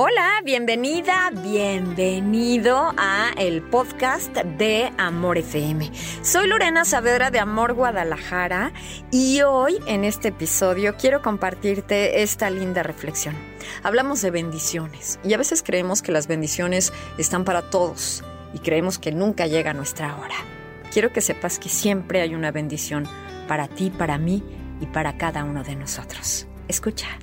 Hola, 0.00 0.42
bienvenida, 0.44 1.32
bienvenido 1.42 2.94
a 2.96 3.32
el 3.36 3.62
podcast 3.62 4.32
de 4.32 4.92
Amor 4.96 5.38
FM. 5.38 5.90
Soy 6.22 6.46
Lorena 6.46 6.84
Saavedra 6.84 7.32
de 7.32 7.40
Amor 7.40 7.74
Guadalajara 7.74 8.72
y 9.10 9.42
hoy 9.42 9.80
en 9.88 10.04
este 10.04 10.28
episodio 10.28 10.94
quiero 10.96 11.20
compartirte 11.20 12.22
esta 12.22 12.48
linda 12.48 12.84
reflexión. 12.84 13.34
Hablamos 13.82 14.22
de 14.22 14.30
bendiciones 14.30 15.18
y 15.24 15.34
a 15.34 15.36
veces 15.36 15.64
creemos 15.64 16.00
que 16.00 16.12
las 16.12 16.28
bendiciones 16.28 16.92
están 17.18 17.44
para 17.44 17.68
todos 17.68 18.22
y 18.54 18.60
creemos 18.60 19.00
que 19.00 19.10
nunca 19.10 19.48
llega 19.48 19.74
nuestra 19.74 20.16
hora. 20.16 20.36
Quiero 20.92 21.12
que 21.12 21.20
sepas 21.20 21.58
que 21.58 21.68
siempre 21.68 22.20
hay 22.20 22.36
una 22.36 22.52
bendición 22.52 23.08
para 23.48 23.66
ti, 23.66 23.90
para 23.90 24.16
mí 24.16 24.44
y 24.80 24.86
para 24.86 25.18
cada 25.18 25.42
uno 25.42 25.64
de 25.64 25.74
nosotros. 25.74 26.46
Escucha. 26.68 27.18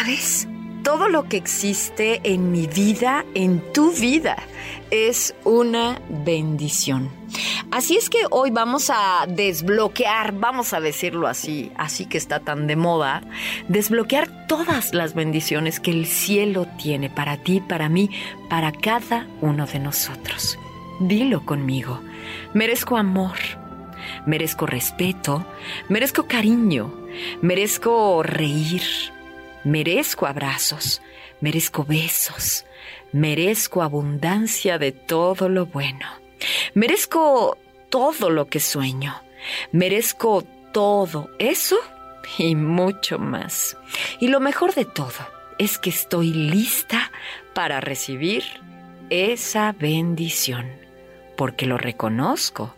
¿Sabes? 0.00 0.48
Todo 0.82 1.10
lo 1.10 1.28
que 1.28 1.36
existe 1.36 2.22
en 2.24 2.50
mi 2.50 2.66
vida, 2.66 3.26
en 3.34 3.60
tu 3.74 3.92
vida, 3.92 4.38
es 4.90 5.34
una 5.44 6.00
bendición. 6.24 7.10
Así 7.70 7.98
es 7.98 8.08
que 8.08 8.20
hoy 8.30 8.50
vamos 8.50 8.88
a 8.88 9.26
desbloquear, 9.28 10.32
vamos 10.32 10.72
a 10.72 10.80
decirlo 10.80 11.26
así, 11.26 11.70
así 11.76 12.06
que 12.06 12.16
está 12.16 12.40
tan 12.40 12.66
de 12.66 12.76
moda, 12.76 13.20
desbloquear 13.68 14.46
todas 14.46 14.94
las 14.94 15.12
bendiciones 15.12 15.80
que 15.80 15.90
el 15.90 16.06
cielo 16.06 16.66
tiene 16.78 17.10
para 17.10 17.36
ti, 17.36 17.60
para 17.60 17.90
mí, 17.90 18.08
para 18.48 18.72
cada 18.72 19.26
uno 19.42 19.66
de 19.66 19.80
nosotros. 19.80 20.58
Dilo 21.00 21.44
conmigo. 21.44 22.00
Merezco 22.54 22.96
amor, 22.96 23.36
merezco 24.24 24.64
respeto, 24.64 25.44
merezco 25.90 26.26
cariño, 26.26 26.90
merezco 27.42 28.22
reír 28.22 28.82
Merezco 29.64 30.26
abrazos, 30.26 31.02
merezco 31.40 31.84
besos, 31.84 32.64
merezco 33.12 33.82
abundancia 33.82 34.78
de 34.78 34.92
todo 34.92 35.48
lo 35.48 35.66
bueno. 35.66 36.06
Merezco 36.74 37.58
todo 37.90 38.30
lo 38.30 38.46
que 38.46 38.60
sueño. 38.60 39.22
Merezco 39.72 40.44
todo 40.72 41.30
eso 41.38 41.78
y 42.38 42.54
mucho 42.54 43.18
más. 43.18 43.76
Y 44.18 44.28
lo 44.28 44.40
mejor 44.40 44.74
de 44.74 44.84
todo 44.84 45.26
es 45.58 45.78
que 45.78 45.90
estoy 45.90 46.32
lista 46.32 47.10
para 47.52 47.80
recibir 47.80 48.44
esa 49.10 49.72
bendición, 49.72 50.70
porque 51.36 51.66
lo 51.66 51.76
reconozco. 51.76 52.74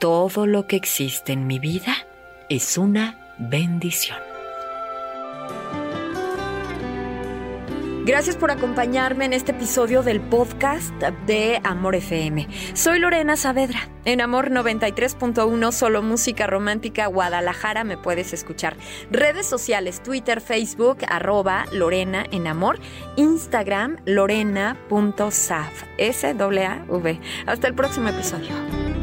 Todo 0.00 0.46
lo 0.46 0.66
que 0.66 0.76
existe 0.76 1.32
en 1.32 1.46
mi 1.46 1.58
vida 1.58 2.06
es 2.48 2.76
una 2.78 3.34
bendición. 3.38 4.25
Gracias 8.06 8.36
por 8.36 8.52
acompañarme 8.52 9.24
en 9.24 9.32
este 9.32 9.50
episodio 9.50 10.04
del 10.04 10.20
podcast 10.20 10.94
de 11.26 11.60
Amor 11.64 11.96
FM. 11.96 12.46
Soy 12.72 13.00
Lorena 13.00 13.36
Saavedra. 13.36 13.88
En 14.04 14.20
Amor 14.20 14.52
93.1, 14.52 15.72
solo 15.72 16.02
música 16.02 16.46
romántica 16.46 17.08
Guadalajara 17.08 17.82
me 17.82 17.96
puedes 17.96 18.32
escuchar. 18.32 18.76
Redes 19.10 19.46
sociales, 19.46 20.00
Twitter, 20.04 20.40
Facebook, 20.40 20.98
arroba 21.08 21.64
Lorena 21.72 22.24
en 22.30 22.46
Amor, 22.46 22.78
Instagram, 23.16 23.96
lorena.saf, 24.04 25.82
S-A-V. 25.98 27.20
Hasta 27.46 27.66
el 27.66 27.74
próximo 27.74 28.08
episodio. 28.08 28.95